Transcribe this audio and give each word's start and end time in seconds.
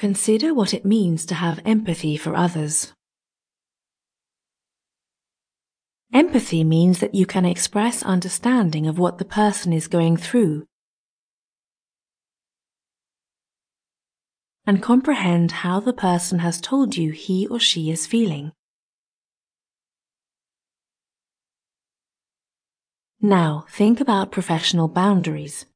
Consider 0.00 0.54
what 0.54 0.72
it 0.72 0.86
means 0.86 1.26
to 1.26 1.34
have 1.34 1.60
empathy 1.66 2.16
for 2.16 2.34
others. 2.34 2.94
Empathy 6.10 6.64
means 6.64 7.00
that 7.00 7.14
you 7.14 7.26
can 7.26 7.44
express 7.44 8.02
understanding 8.02 8.86
of 8.86 8.98
what 8.98 9.18
the 9.18 9.26
person 9.26 9.74
is 9.74 9.88
going 9.88 10.16
through 10.16 10.64
and 14.64 14.82
comprehend 14.82 15.52
how 15.52 15.80
the 15.80 15.92
person 15.92 16.38
has 16.38 16.62
told 16.62 16.96
you 16.96 17.10
he 17.10 17.46
or 17.48 17.60
she 17.60 17.90
is 17.90 18.06
feeling. 18.06 18.52
Now 23.20 23.66
think 23.68 24.00
about 24.00 24.32
professional 24.32 24.88
boundaries. 24.88 25.66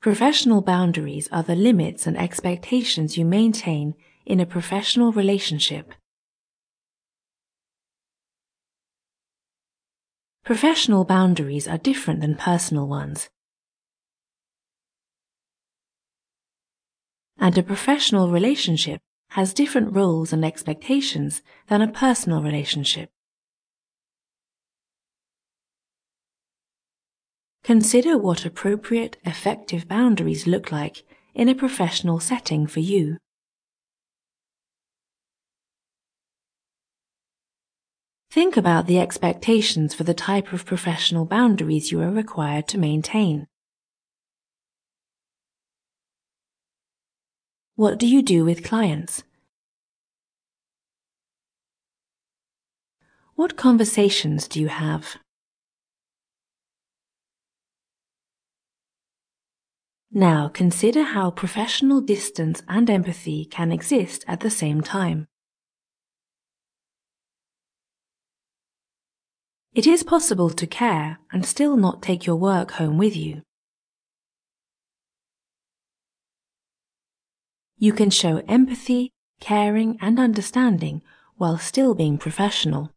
Professional 0.00 0.60
boundaries 0.60 1.28
are 1.32 1.42
the 1.42 1.56
limits 1.56 2.06
and 2.06 2.16
expectations 2.16 3.18
you 3.18 3.24
maintain 3.24 3.94
in 4.24 4.38
a 4.38 4.46
professional 4.46 5.10
relationship. 5.10 5.92
Professional 10.44 11.04
boundaries 11.04 11.66
are 11.66 11.78
different 11.78 12.20
than 12.20 12.36
personal 12.36 12.86
ones. 12.86 13.28
And 17.36 17.58
a 17.58 17.62
professional 17.64 18.30
relationship 18.30 19.00
has 19.30 19.52
different 19.52 19.94
rules 19.94 20.32
and 20.32 20.44
expectations 20.44 21.42
than 21.66 21.82
a 21.82 21.88
personal 21.88 22.40
relationship. 22.40 23.10
Consider 27.68 28.16
what 28.16 28.46
appropriate, 28.46 29.18
effective 29.26 29.86
boundaries 29.86 30.46
look 30.46 30.72
like 30.72 31.04
in 31.34 31.50
a 31.50 31.54
professional 31.54 32.18
setting 32.18 32.66
for 32.66 32.80
you. 32.80 33.18
Think 38.30 38.56
about 38.56 38.86
the 38.86 38.98
expectations 38.98 39.92
for 39.92 40.04
the 40.04 40.14
type 40.14 40.54
of 40.54 40.64
professional 40.64 41.26
boundaries 41.26 41.92
you 41.92 42.00
are 42.00 42.10
required 42.10 42.68
to 42.68 42.78
maintain. 42.78 43.46
What 47.74 47.98
do 47.98 48.06
you 48.06 48.22
do 48.22 48.46
with 48.46 48.64
clients? 48.64 49.24
What 53.34 53.58
conversations 53.58 54.48
do 54.48 54.58
you 54.58 54.68
have? 54.68 55.18
Now 60.10 60.48
consider 60.48 61.02
how 61.02 61.30
professional 61.30 62.00
distance 62.00 62.62
and 62.66 62.88
empathy 62.88 63.44
can 63.44 63.70
exist 63.70 64.24
at 64.26 64.40
the 64.40 64.50
same 64.50 64.80
time. 64.80 65.28
It 69.74 69.86
is 69.86 70.02
possible 70.02 70.50
to 70.50 70.66
care 70.66 71.18
and 71.30 71.44
still 71.44 71.76
not 71.76 72.02
take 72.02 72.26
your 72.26 72.36
work 72.36 72.72
home 72.72 72.96
with 72.96 73.16
you. 73.16 73.42
You 77.76 77.92
can 77.92 78.10
show 78.10 78.42
empathy, 78.48 79.12
caring, 79.40 79.98
and 80.00 80.18
understanding 80.18 81.02
while 81.36 81.58
still 81.58 81.94
being 81.94 82.18
professional. 82.18 82.92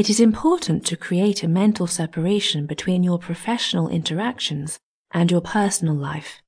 It 0.00 0.08
is 0.08 0.18
important 0.18 0.86
to 0.86 0.96
create 0.96 1.42
a 1.42 1.46
mental 1.46 1.86
separation 1.86 2.64
between 2.64 3.02
your 3.02 3.18
professional 3.18 3.86
interactions 3.86 4.78
and 5.10 5.30
your 5.30 5.42
personal 5.42 5.94
life. 5.94 6.40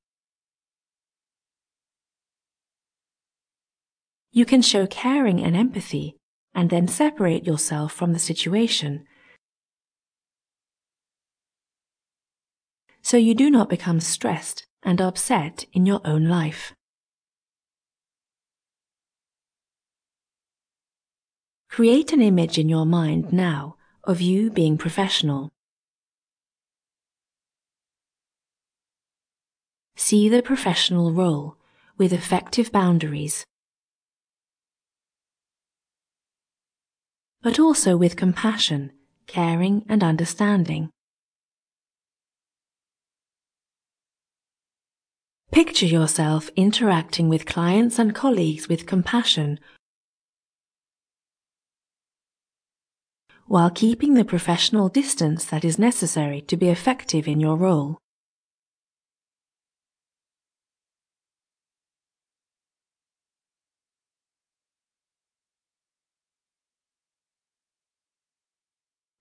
You 4.31 4.43
can 4.43 4.63
show 4.63 4.87
caring 4.87 5.39
and 5.43 5.55
empathy 5.55 6.17
and 6.55 6.71
then 6.71 6.87
separate 6.87 7.45
yourself 7.45 7.93
from 7.93 8.13
the 8.13 8.17
situation 8.17 9.05
so 13.03 13.17
you 13.17 13.35
do 13.35 13.51
not 13.51 13.69
become 13.69 13.99
stressed 13.99 14.65
and 14.81 14.99
upset 14.99 15.67
in 15.73 15.85
your 15.85 16.01
own 16.03 16.25
life. 16.25 16.73
Create 21.73 22.13
an 22.13 22.21
image 22.21 22.59
in 22.59 22.69
your 22.69 22.85
mind 22.85 23.33
now 23.33 23.77
of 24.03 24.21
you 24.21 24.51
being 24.51 24.77
professional. 24.77 25.49
See 29.95 30.29
the 30.29 30.43
professional 30.43 31.11
role 31.11 31.57
with 31.97 32.13
effective 32.13 32.71
boundaries, 32.71 33.43
but 37.41 37.59
also 37.59 37.97
with 37.97 38.15
compassion, 38.15 38.91
caring, 39.25 39.83
and 39.89 40.03
understanding. 40.03 40.91
Picture 45.51 45.87
yourself 45.87 46.51
interacting 46.55 47.29
with 47.29 47.47
clients 47.47 47.97
and 47.97 48.13
colleagues 48.13 48.69
with 48.69 48.85
compassion 48.85 49.59
while 53.47 53.69
keeping 53.69 54.13
the 54.13 54.25
professional 54.25 54.89
distance 54.89 55.45
that 55.45 55.65
is 55.65 55.77
necessary 55.77 56.41
to 56.41 56.57
be 56.57 56.69
effective 56.69 57.27
in 57.27 57.39
your 57.39 57.55
role. 57.55 57.97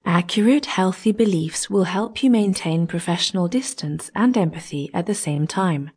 Accurate, 0.04 0.66
healthy 0.66 1.12
beliefs 1.12 1.70
will 1.70 1.84
help 1.84 2.22
you 2.22 2.30
maintain 2.30 2.86
professional 2.86 3.48
distance 3.48 4.10
and 4.14 4.36
empathy 4.36 4.90
at 4.92 5.06
the 5.06 5.14
same 5.14 5.46
time. 5.46 5.90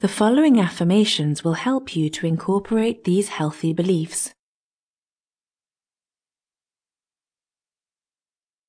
The 0.00 0.06
following 0.06 0.60
affirmations 0.60 1.42
will 1.42 1.54
help 1.54 1.96
you 1.96 2.08
to 2.10 2.26
incorporate 2.26 3.02
these 3.02 3.30
healthy 3.30 3.72
beliefs. 3.72 4.32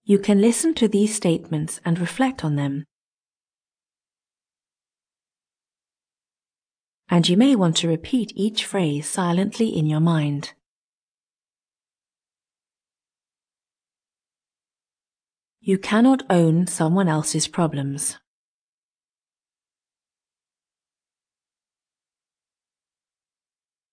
You 0.03 0.17
can 0.17 0.41
listen 0.41 0.73
to 0.73 0.87
these 0.87 1.13
statements 1.13 1.79
and 1.85 1.99
reflect 1.99 2.43
on 2.43 2.55
them. 2.55 2.83
And 7.09 7.29
you 7.29 7.37
may 7.37 7.55
want 7.55 7.77
to 7.77 7.87
repeat 7.87 8.33
each 8.35 8.65
phrase 8.65 9.07
silently 9.07 9.69
in 9.69 9.85
your 9.85 9.99
mind. 9.99 10.53
You 15.59 15.77
cannot 15.77 16.23
own 16.27 16.65
someone 16.65 17.07
else's 17.07 17.47
problems. 17.47 18.17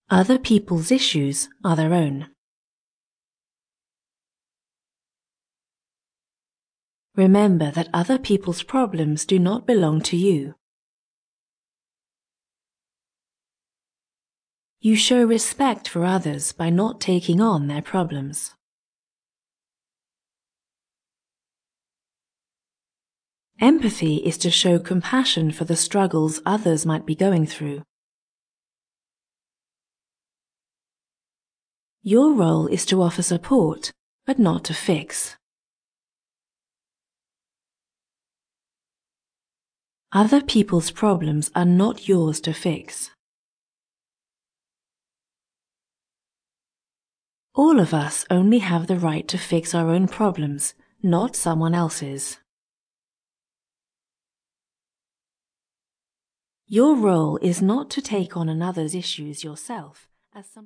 Other 0.08 0.38
people's 0.38 0.92
issues 0.92 1.48
are 1.64 1.74
their 1.74 1.92
own. 1.92 2.28
Remember 7.16 7.72
that 7.72 7.88
other 7.92 8.16
people's 8.18 8.62
problems 8.62 9.24
do 9.24 9.38
not 9.38 9.66
belong 9.66 10.00
to 10.02 10.16
you. 10.16 10.54
You 14.80 14.94
show 14.94 15.24
respect 15.24 15.88
for 15.88 16.04
others 16.04 16.52
by 16.52 16.70
not 16.70 17.00
taking 17.00 17.40
on 17.40 17.66
their 17.66 17.82
problems. 17.82 18.54
Empathy 23.58 24.16
is 24.16 24.38
to 24.38 24.50
show 24.50 24.78
compassion 24.78 25.50
for 25.50 25.64
the 25.64 25.74
struggles 25.74 26.40
others 26.46 26.86
might 26.86 27.06
be 27.06 27.16
going 27.16 27.46
through. 27.46 27.82
Your 32.08 32.32
role 32.32 32.68
is 32.68 32.86
to 32.86 33.02
offer 33.02 33.20
support, 33.20 33.90
but 34.26 34.38
not 34.38 34.62
to 34.66 34.74
fix. 34.74 35.34
Other 40.12 40.40
people's 40.40 40.92
problems 40.92 41.50
are 41.56 41.64
not 41.64 42.06
yours 42.06 42.38
to 42.42 42.54
fix. 42.54 43.10
All 47.56 47.80
of 47.80 47.92
us 47.92 48.24
only 48.30 48.60
have 48.60 48.86
the 48.86 49.00
right 49.00 49.26
to 49.26 49.36
fix 49.36 49.74
our 49.74 49.90
own 49.90 50.06
problems, 50.06 50.74
not 51.02 51.34
someone 51.34 51.74
else's. 51.74 52.38
Your 56.68 56.94
role 56.94 57.36
is 57.42 57.60
not 57.60 57.90
to 57.90 58.00
take 58.00 58.36
on 58.36 58.48
another's 58.48 58.94
issues 58.94 59.42
yourself 59.42 60.06
as 60.32 60.46
something 60.46 60.64